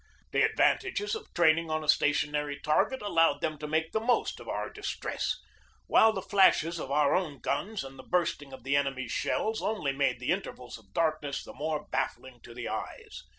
[0.31, 4.47] The advantages of training on a stationary target allowed them to make the most of
[4.47, 5.37] our distress,
[5.85, 9.91] while the flashes of our own guns and the bursting of the enemy's shells only
[9.93, 13.21] made the intervals of darkness the more baffling to the eyes.